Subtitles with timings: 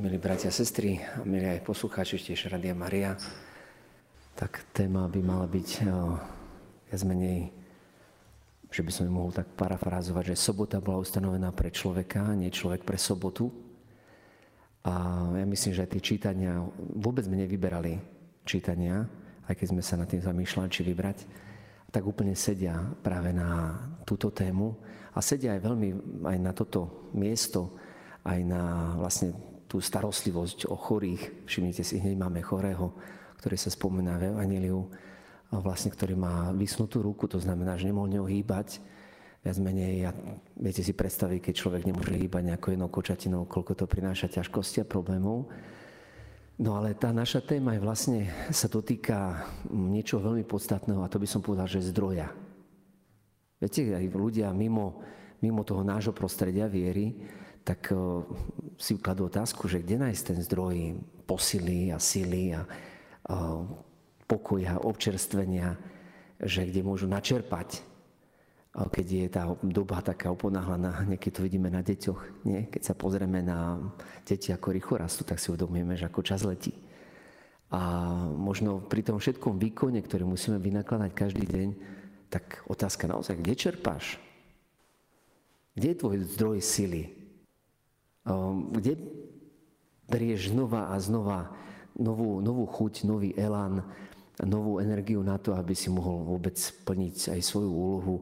[0.00, 3.20] milí bratia a sestry, a milí aj poslucháči tiež Radia Maria,
[4.32, 6.16] tak téma by mala byť o,
[6.88, 7.52] viac menej,
[8.72, 12.80] že by som ju mohol tak parafrázovať, že sobota bola ustanovená pre človeka, nie človek
[12.80, 13.52] pre sobotu.
[14.88, 16.64] A ja myslím, že aj tie čítania,
[16.96, 18.00] vôbec sme nevyberali
[18.48, 19.04] čítania,
[19.52, 21.18] aj keď sme sa nad tým zamýšľali, či vybrať,
[21.92, 23.76] tak úplne sedia práve na
[24.08, 24.80] túto tému
[25.12, 25.88] a sedia aj veľmi
[26.24, 27.76] aj na toto miesto,
[28.24, 31.46] aj na vlastne tú starostlivosť o chorých.
[31.46, 32.90] Všimnite si, hneď máme chorého,
[33.38, 34.90] ktorý sa spomína v Evangeliu,
[35.54, 38.82] vlastne, ktorý má vysnutú ruku, to znamená, že nemohol ňou hýbať.
[39.40, 40.10] Viac menej, ja,
[40.58, 44.90] viete si predstaviť, keď človek nemôže hýbať nejakou jednou kočatinou, koľko to prináša ťažkosti a
[44.90, 45.48] problémov.
[46.60, 48.18] No ale tá naša téma je vlastne,
[48.52, 52.28] sa dotýka niečo veľmi podstatného a to by som povedal, že zdroja.
[53.56, 55.00] Viete, aj ľudia mimo,
[55.40, 57.16] mimo toho nášho prostredia viery,
[57.70, 57.94] tak
[58.82, 62.66] si kladú otázku, že kde nájsť ten zdroj posily a sily a,
[64.26, 65.78] pokoja, občerstvenia,
[66.42, 67.86] že kde môžu načerpať,
[68.74, 72.66] keď je tá doba taká uponáhlaná, niekedy to vidíme na deťoch, nie?
[72.66, 73.78] keď sa pozrieme na
[74.26, 76.74] deti, ako rýchlo rastú, tak si uvedomujeme, že ako čas letí.
[77.70, 77.78] A
[78.34, 81.68] možno pri tom všetkom výkone, ktorý musíme vynakladať každý deň,
[82.34, 84.18] tak otázka naozaj, kde čerpáš?
[85.78, 87.19] Kde je tvoj zdroj sily?
[88.76, 88.98] Kde
[90.10, 91.54] berieš znova a znova
[91.96, 93.84] novú, novú chuť, nový elán,
[94.40, 98.16] novú energiu na to, aby si mohol vôbec plniť aj svoju úlohu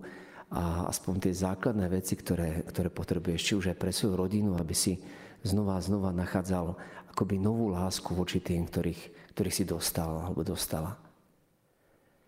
[0.49, 4.73] a aspoň tie základné veci, ktoré, ktoré potrebuješ, či už aj pre svoju rodinu, aby
[4.73, 4.97] si
[5.45, 6.75] znova a znova nachádzal
[7.13, 10.97] akoby novú lásku voči tým, ktorých, ktorých si dostal alebo dostala.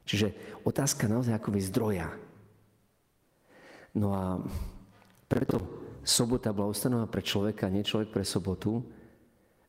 [0.04, 2.08] Čiže otázka naozaj akoby zdroja.
[3.94, 4.24] No a
[5.30, 8.84] preto sobota bola ustanovená pre človeka, nie človek pre sobotu,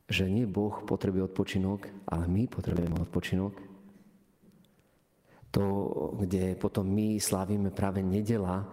[0.08, 3.54] že nie Boh potrebuje odpočinok, ale my potrebujeme odpočinok.
[5.52, 5.64] To,
[6.16, 8.64] kde potom my slávime práve nedela,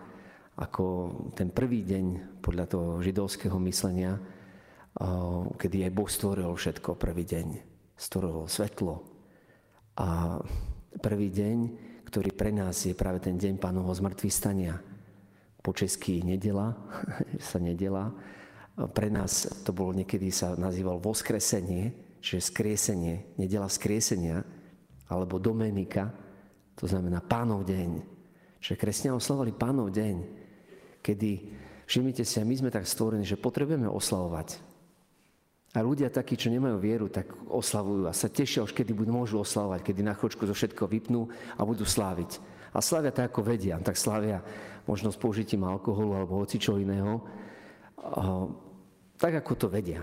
[0.60, 4.20] ako ten prvý deň podľa toho židovského myslenia,
[5.56, 7.48] kedy aj Boh stvoril všetko prvý deň.
[7.96, 9.04] Stvoril svetlo.
[10.00, 10.40] A
[11.00, 11.58] prvý deň,
[12.08, 14.80] ktorý pre nás je práve ten deň pánovho zmrtvý stania
[15.60, 16.76] po česky nedela,
[17.50, 18.12] sa nedela.
[18.80, 21.92] Pre nás to bolo niekedy sa nazýval voskresenie,
[22.24, 24.40] čiže skriesenie, nedela skriesenia,
[25.12, 26.14] alebo domenika,
[26.80, 28.00] to znamená pánov deň.
[28.64, 30.16] Čiže kresťania oslavovali pánov deň,
[31.04, 31.32] kedy,
[31.88, 34.70] všimnite si, my sme tak stvorení, že potrebujeme oslavovať.
[35.76, 39.38] A ľudia takí, čo nemajú vieru, tak oslavujú a sa tešia už, kedy budú môžu
[39.38, 42.42] oslavovať, kedy na chvíľočku zo všetko vypnú a budú sláviť.
[42.74, 43.82] A slavia tak, ako vedia.
[43.82, 44.44] Tak slavia
[44.86, 47.22] možno s použitím alkoholu alebo hocičo iného,
[49.20, 50.02] tak ako to vedia.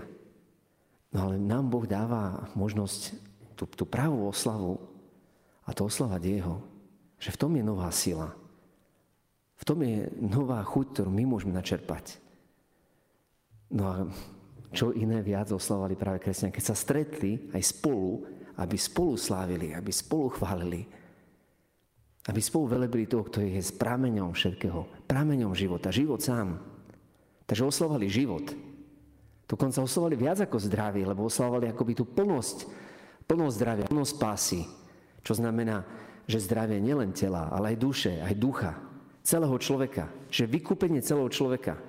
[1.15, 3.15] No ale nám Boh dáva možnosť
[3.55, 4.77] tú, tú pravú oslavu
[5.63, 6.59] a to oslavať Jeho.
[7.17, 8.29] Že v tom je nová sila.
[9.57, 12.21] V tom je nová chuť, ktorú my môžeme načerpať.
[13.73, 13.95] No a
[14.69, 18.27] čo iné viac oslavovali práve kresťania, keď sa stretli aj spolu,
[18.59, 20.85] aby spolu slávili, aby spolu chválili,
[22.27, 25.07] aby spolu velebili toho, kto je prameňom všetkého.
[25.07, 25.87] Prameňom života.
[25.87, 26.59] Život sám.
[27.47, 28.43] Takže oslovali život.
[29.47, 32.67] Dokonca oslovali viac ako zdravie, lebo oslavovali akoby tú plnosť,
[33.23, 34.61] plnosť zdravia, plnosť pásy.
[35.23, 35.87] Čo znamená,
[36.27, 38.75] že zdravie nielen tela, ale aj duše, aj ducha.
[39.23, 40.11] Celého človeka.
[40.27, 41.79] Že vykúpenie celého človeka.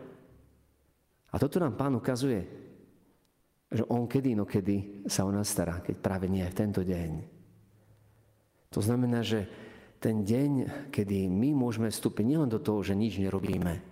[1.29, 2.47] A toto nám pán ukazuje,
[3.69, 7.11] že on kedy inokedy sa o nás stará, keď práve nie v tento deň.
[8.71, 9.51] To znamená, že
[9.99, 10.51] ten deň,
[10.95, 13.83] kedy my môžeme vstúpiť nielen do toho, že nič nerobíme,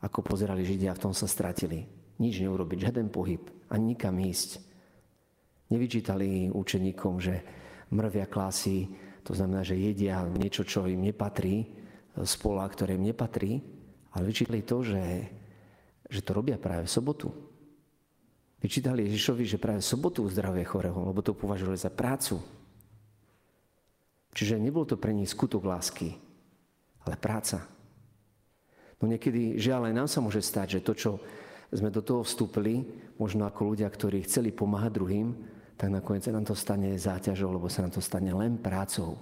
[0.00, 1.84] ako pozerali Židia, v tom sa stratili.
[2.20, 4.60] Nič neurobiť, žiaden pohyb, ani nikam ísť.
[5.72, 7.44] Nevyčítali učeníkom, že
[7.92, 8.88] mrvia klasy,
[9.24, 11.80] to znamená, že jedia niečo, čo im nepatrí,
[12.16, 13.62] z pola, ktoré im nepatrí,
[14.16, 15.04] ale vyčítali to, že,
[16.10, 17.28] že to robia práve v sobotu.
[18.60, 22.42] Vyčítali Ježišovi, že práve v sobotu uzdravuje chorého, lebo to považovali za prácu,
[24.30, 26.14] Čiže nebol to pre nich skutok lásky,
[27.02, 27.66] ale práca.
[29.02, 31.10] No niekedy, žiaľ, aj nám sa môže stať, že to, čo
[31.72, 32.86] sme do toho vstúpili,
[33.18, 35.28] možno ako ľudia, ktorí chceli pomáhať druhým,
[35.80, 39.16] tak nakoniec sa nám to stane záťažou, lebo sa nám to stane len prácou,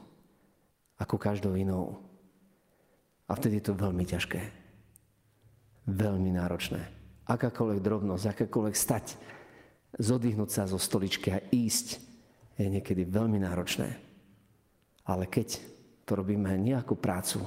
[0.98, 2.02] ako každou inou.
[3.30, 4.40] A vtedy je to veľmi ťažké.
[5.86, 6.82] Veľmi náročné.
[7.28, 9.14] Akákoľvek drobnosť, akákoľvek stať,
[10.00, 12.00] zodvihnúť sa zo stoličky a ísť,
[12.58, 14.07] je niekedy veľmi náročné.
[15.08, 15.56] Ale keď
[16.04, 17.40] to robíme nie ako prácu,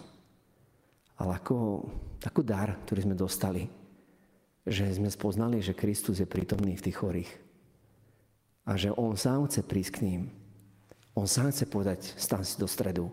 [1.21, 1.85] ale ako,
[2.25, 3.69] ako dar, ktorý sme dostali,
[4.65, 7.31] že sme spoznali, že Kristus je prítomný v tých chorých.
[8.65, 10.21] A že on sám chce prísť k ním.
[11.17, 13.09] On sám chce povedať, stan si do stredu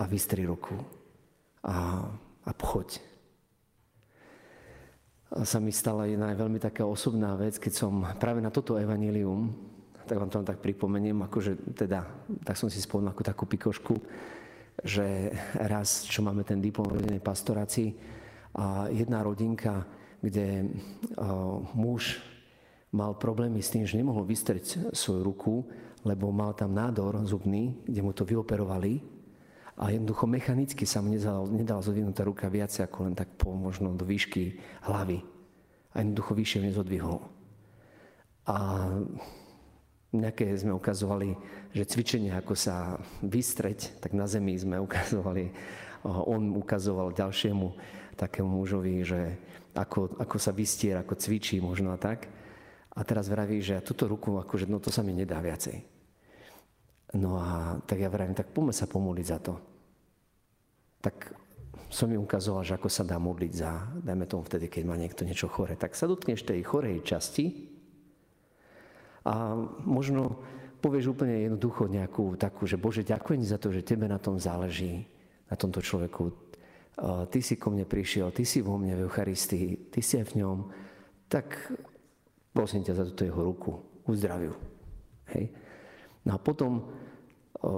[0.00, 0.76] a vystri ruku
[1.64, 2.08] a,
[2.44, 3.00] a pochoď.
[5.36, 9.52] A sa mi stala jedna veľmi taká osobná vec, keď som práve na toto evanilium,
[10.06, 12.06] tak vám to tak pripomeniem, akože teda,
[12.46, 13.94] tak som si spomenul ako takú pikošku,
[14.86, 18.16] že raz, čo máme ten diplom rodinnej pastorácii,
[18.56, 19.84] a jedna rodinka,
[20.24, 20.72] kde
[21.76, 22.16] muž
[22.88, 25.54] mal problémy s tým, že nemohol vystreť svoju ruku,
[26.08, 29.04] lebo mal tam nádor zubný, kde mu to vyoperovali
[29.76, 33.52] a jednoducho mechanicky sa mu nedala, nedala zodvihnúť tá ruka viac ako len tak po
[33.52, 34.56] možno do výšky
[34.88, 35.20] hlavy.
[35.92, 37.20] A jednoducho vyššie nezodvihol.
[38.48, 38.56] A
[40.16, 41.36] nejaké sme ukazovali,
[41.76, 45.52] že cvičenie, ako sa vystreť, tak na zemi sme ukazovali,
[46.06, 47.76] on ukazoval ďalšiemu
[48.16, 49.20] takému mužovi, že
[49.76, 52.26] ako, ako sa vystier, ako cvičí možno a tak.
[52.96, 55.84] A teraz vraví, že túto ruku, akože no to sa mi nedá viacej.
[57.20, 59.54] No a tak ja vravím, tak poďme sa pomodliť za to.
[61.04, 61.36] Tak
[61.92, 65.22] som mi ukazoval, že ako sa dá modliť za, dajme tomu vtedy, keď má niekto
[65.22, 65.76] niečo chore.
[65.76, 67.75] Tak sa dotkneš tej chorej časti
[69.26, 70.38] a možno
[70.78, 75.02] povieš úplne jednoducho nejakú takú, že Bože, ďakujem za to, že tebe na tom záleží,
[75.50, 76.46] na tomto človeku
[77.28, 80.36] ty si ko mne prišiel, ty si vo mne v Eucharistii, ty si aj v
[80.40, 80.58] ňom,
[81.28, 81.52] tak
[82.56, 83.76] prosím ťa za túto jeho ruku,
[84.08, 84.56] uzdraviu.
[85.36, 85.52] Hej.
[86.24, 86.88] No a potom,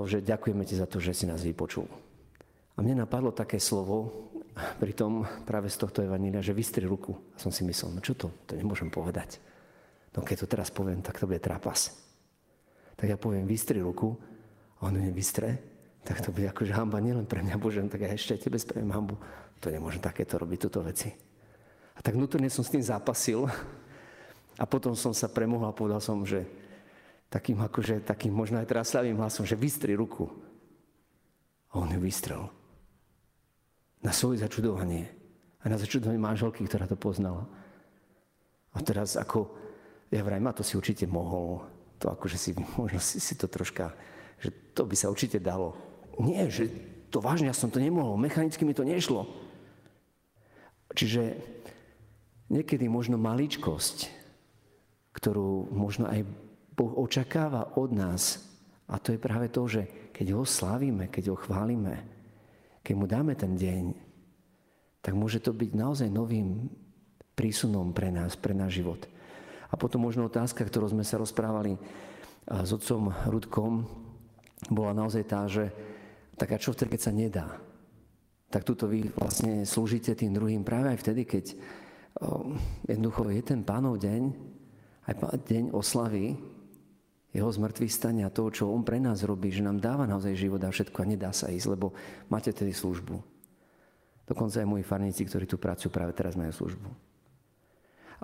[0.06, 1.90] že ďakujeme ti za to, že si nás vypočul.
[2.76, 7.14] A mne napadlo také slovo, pri tom práve z tohto evanília, že vystri ruku.
[7.34, 9.38] A som si myslel, no čo to, to nemôžem povedať.
[10.18, 11.94] No keď to teraz poviem, tak to bude trapas.
[12.98, 14.18] Tak ja poviem, vystri ruku,
[14.82, 15.62] a on ju nevystre,
[16.02, 19.14] tak to bude akože hamba nielen pre mňa, Bože, tak ja ešte tebe spravím hambu.
[19.62, 21.14] To nemôžem takéto robiť, túto veci.
[21.94, 23.46] A tak vnútorne som s tým zápasil
[24.58, 26.46] a potom som sa premohol a povedal som, že
[27.30, 30.26] takým akože, takým možno aj teraz slavým hlasom, že vystri ruku.
[31.70, 32.42] A on ju vystrel.
[34.02, 35.06] Na svoje začudovanie.
[35.62, 37.46] A na začudovanie manželky, ktorá to poznala.
[38.74, 39.67] A teraz ako,
[40.08, 41.64] ja vrajím, a to si určite mohol,
[42.00, 42.50] to akože si,
[42.80, 43.92] možno si, si to troška,
[44.40, 45.76] že to by sa určite dalo.
[46.18, 46.70] Nie, že
[47.08, 49.24] to vážne, ja som to nemohol, mechanicky mi to nešlo.
[50.92, 51.36] Čiže
[52.48, 54.08] niekedy možno maličkosť,
[55.12, 56.24] ktorú možno aj
[56.72, 58.44] Boh očakáva od nás,
[58.88, 59.82] a to je práve to, že
[60.16, 62.00] keď ho slávime, keď ho chválime,
[62.80, 63.84] keď mu dáme ten deň,
[65.04, 66.72] tak môže to byť naozaj novým
[67.36, 69.04] prísunom pre nás, pre náš život.
[69.68, 71.76] A potom možno otázka, ktorú sme sa rozprávali
[72.48, 73.84] s otcom Rudkom,
[74.72, 75.70] bola naozaj tá, že
[76.38, 77.46] tak a čo vtedy, keď sa nedá?
[78.48, 81.44] Tak tuto vy vlastne slúžite tým druhým práve aj vtedy, keď
[82.24, 82.56] o,
[82.88, 84.22] jednoducho je ten pánov deň,
[85.04, 86.38] aj deň oslavy,
[87.28, 90.72] jeho zmrtvých stania, toho, čo on pre nás robí, že nám dáva naozaj život a
[90.72, 91.92] všetko a nedá sa ísť, lebo
[92.32, 93.20] máte tedy službu.
[94.24, 97.07] Dokonca aj moji farníci, ktorí tu pracujú, práve teraz majú službu.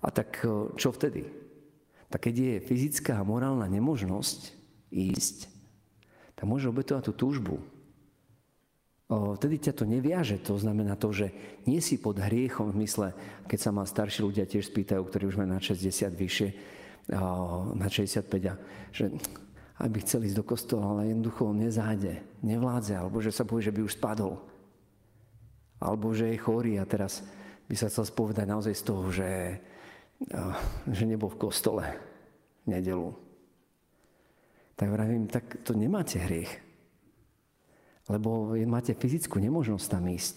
[0.05, 0.45] A tak
[0.77, 1.25] čo vtedy?
[2.13, 4.53] Tak keď je fyzická a morálna nemožnosť
[4.93, 5.49] ísť,
[6.37, 7.57] tak môže obetovať tú túžbu,
[9.09, 10.41] vtedy ťa to neviaže.
[10.45, 11.33] To znamená to, že
[11.65, 13.09] nie si pod hriechom v mysle,
[13.49, 16.49] keď sa ma starší ľudia tiež spýtajú, ktorí už majú na 60 vyššie,
[17.75, 18.55] na 65 a
[18.93, 19.05] že
[19.83, 23.83] aby chceli ísť do kostola, ale jednoducho nezájde, nevládze, alebo že sa bojí, že by
[23.83, 24.39] už spadol.
[25.83, 27.27] Alebo že je chorý a teraz
[27.67, 29.59] by sa chcel spovedať naozaj z toho, že,
[30.89, 31.85] že nebol v kostole
[32.65, 33.13] v nedelu.
[34.75, 36.65] Tak vravím, tak to nemáte hriech
[38.09, 40.37] lebo máte fyzickú nemožnosť tam ísť.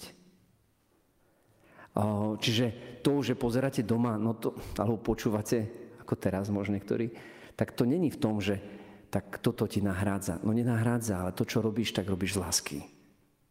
[2.37, 2.65] Čiže
[3.01, 5.65] to, že pozeráte doma, no to, alebo počúvate,
[5.99, 7.11] ako teraz možno niektorí,
[7.57, 8.61] tak to není v tom, že
[9.09, 10.39] tak toto ti nahrádza.
[10.45, 12.77] No nenahrádza, ale to, čo robíš, tak robíš z lásky.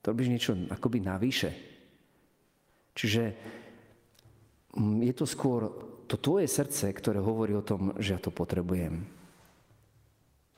[0.04, 1.50] To robíš niečo akoby navyše.
[2.94, 3.34] Čiže
[4.78, 5.74] mm, je to skôr
[6.06, 9.06] to tvoje srdce, ktoré hovorí o tom, že ja to potrebujem.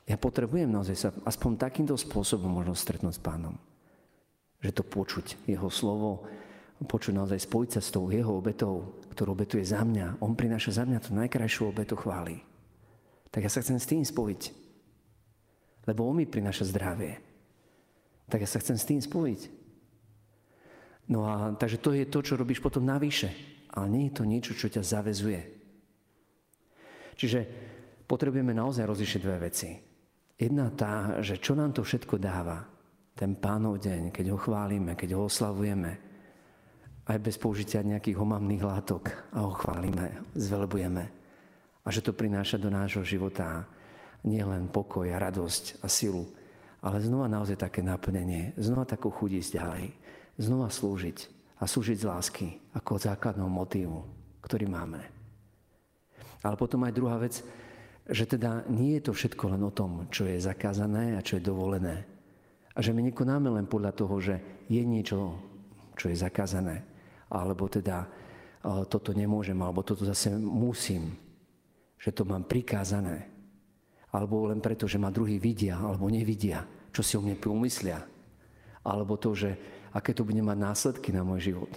[0.09, 3.57] Ja potrebujem naozaj sa aspoň takýmto spôsobom možno stretnúť s pánom.
[4.64, 6.25] Že to počuť, jeho slovo,
[6.81, 10.23] počuť naozaj spojiť sa s tou jeho obetou, ktorú obetuje za mňa.
[10.25, 12.40] On prináša za mňa tú najkrajšiu obetu chvály.
[13.28, 14.43] Tak ja sa chcem s tým spojiť.
[15.85, 17.21] Lebo on mi prináša zdravie.
[18.28, 19.40] Tak ja sa chcem s tým spojiť.
[21.09, 23.33] No a takže to je to, čo robíš potom navyše.
[23.78, 25.38] Ale nie je to niečo, čo ťa zavezuje.
[27.14, 27.40] Čiže
[28.11, 29.70] potrebujeme naozaj rozlišiť dve veci.
[30.35, 32.66] Jedna tá, že čo nám to všetko dáva,
[33.14, 35.92] ten pánov deň, keď ho chválime, keď ho oslavujeme,
[37.06, 41.04] aj bez použitia nejakých homamných látok a ho chválime, zvelebujeme.
[41.82, 43.66] A že to prináša do nášho života
[44.26, 46.26] nielen pokoj a radosť a silu,
[46.82, 49.87] ale znova naozaj také naplnenie, znova takú chuť ísť ďalej,
[50.38, 53.98] znova slúžiť a slúžiť z lásky ako základnou motívu,
[54.40, 55.02] ktorý máme.
[56.46, 57.42] Ale potom aj druhá vec,
[58.08, 61.44] že teda nie je to všetko len o tom, čo je zakázané a čo je
[61.44, 62.06] dovolené.
[62.72, 64.38] A že my nekonáme len podľa toho, že
[64.70, 65.34] je niečo,
[65.98, 66.86] čo je zakázané,
[67.26, 68.06] alebo teda
[68.86, 71.10] toto nemôžem, alebo toto zase musím,
[71.98, 73.26] že to mám prikázané,
[74.14, 76.62] alebo len preto, že ma druhý vidia alebo nevidia,
[76.94, 77.98] čo si o mne pomyslia,
[78.86, 79.50] alebo to, že
[79.92, 81.73] aké to bude mať následky na môj život.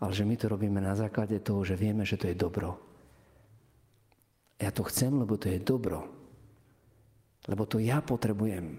[0.00, 2.76] Ale že my to robíme na základe toho, že vieme, že to je dobro.
[4.56, 6.08] Ja to chcem, lebo to je dobro.
[7.48, 8.76] Lebo to ja potrebujem.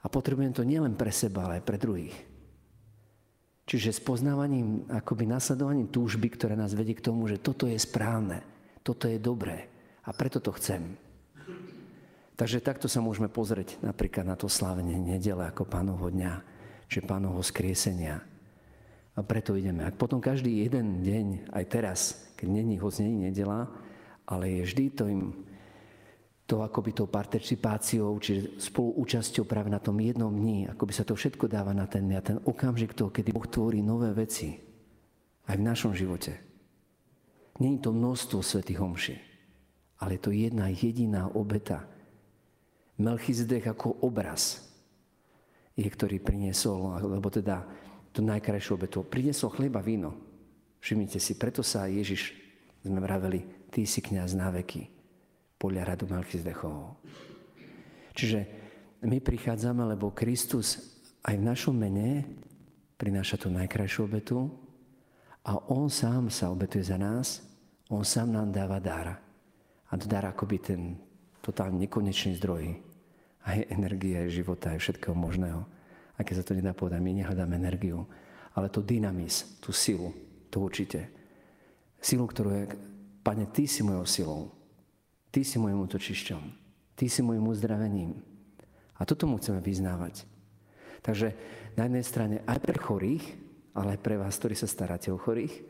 [0.00, 2.16] A potrebujem to nielen pre seba, ale aj pre druhých.
[3.70, 8.42] Čiže s poznávaním, akoby nasledovaním túžby, ktoré nás vedie k tomu, že toto je správne,
[8.82, 9.70] toto je dobré
[10.02, 10.98] a preto to chcem.
[12.34, 16.42] Takže takto sa môžeme pozrieť napríklad na to slávenie nedele ako pánovho dňa,
[16.90, 18.18] či pánovho skriesenia.
[19.14, 19.86] A preto ideme.
[19.86, 22.00] Ak potom každý jeden deň, aj teraz,
[22.34, 23.70] keď není hoď není nedela,
[24.26, 25.22] ale je vždy to im
[26.50, 31.46] to akoby tou participáciou, čiže spoluúčasťou práve na tom jednom dni, akoby sa to všetko
[31.46, 34.58] dáva na ten, na ten okamžik toho, kedy Boh tvorí nové veci.
[35.46, 36.34] Aj v našom živote.
[37.62, 39.16] Není to množstvo svetých homší,
[40.02, 41.86] ale je to jedna jediná obeta.
[42.98, 44.69] Melchizedek ako obraz
[45.76, 47.64] je, ktorý priniesol, alebo teda
[48.10, 49.06] to najkrajšiu obetu.
[49.06, 50.16] Priniesol chleba, víno.
[50.80, 52.34] Všimnite si, preto sa Ježiš,
[52.80, 54.88] sme vraveli, ty si kniaz na veky
[55.60, 56.96] podľa radu Melchizdechovho.
[58.16, 58.38] Čiže
[59.04, 62.24] my prichádzame, lebo Kristus aj v našom mene
[62.96, 64.48] prináša tú najkrajšiu obetu
[65.44, 67.44] a On sám sa obetuje za nás,
[67.92, 69.20] On sám nám dáva dar.
[69.90, 70.96] A to dar akoby ten
[71.44, 72.89] totálne nekonečný zdroj
[73.46, 75.64] aj energie, aj života, aj všetkého možného.
[76.16, 78.04] A keď sa to nedá povedať, my nehľadáme energiu,
[78.52, 80.12] ale to dynamis, tú silu,
[80.52, 81.08] to určite.
[82.00, 82.64] Silu, ktorú je,
[83.20, 84.42] Pane, Ty si mojou silou.
[85.30, 86.42] Ty si môjim útočišťom.
[86.96, 88.16] Ty si môjim uzdravením.
[89.00, 90.24] A toto mu chceme vyznávať.
[91.00, 91.32] Takže
[91.76, 93.24] na jednej strane aj pre chorých,
[93.72, 95.64] ale aj pre vás, ktorí sa staráte o chorých,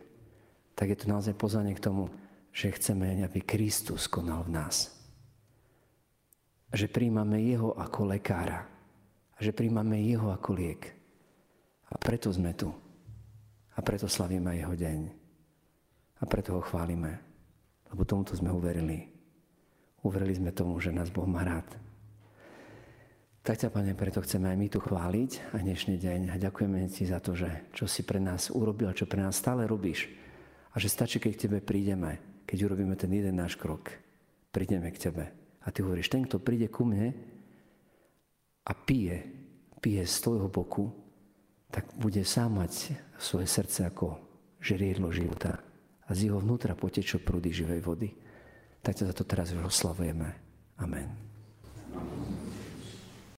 [0.74, 2.10] tak je to naozaj pozvanie k tomu,
[2.50, 4.99] že chceme, aby Kristus konal v nás.
[6.70, 8.62] Že príjmame Jeho ako lekára.
[9.34, 10.94] A že príjmame Jeho ako liek.
[11.90, 12.70] A preto sme tu.
[13.74, 15.00] A preto slavíme Jeho deň.
[16.20, 17.18] A preto ho chválime.
[17.90, 19.10] Lebo tomuto sme uverili.
[20.06, 21.66] Uverili sme tomu, že nás Boh má rád.
[23.40, 27.08] Tak ťa, Pane, preto chceme aj my tu chváliť a dnešný deň a ďakujeme Ti
[27.08, 30.12] za to, že čo si pre nás urobil a čo pre nás stále robíš.
[30.70, 33.96] A že stačí, keď k Tebe prídeme, keď urobíme ten jeden náš krok.
[34.52, 35.24] Prídeme k Tebe.
[35.64, 37.12] A Ty hovoríš, ten, kto príde ku mne
[38.64, 39.24] a pije,
[39.80, 40.88] pije z Tvojho boku,
[41.70, 44.18] tak bude sám mať svoje srdce ako
[44.58, 45.60] žeriedlo života.
[46.06, 48.10] A z jeho vnútra potečú prúdy živej vody
[48.80, 50.28] tak ťa za to teraz oslavujeme.
[50.80, 51.29] Amen.